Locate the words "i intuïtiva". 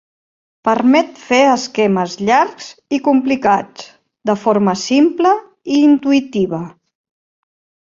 5.77-6.65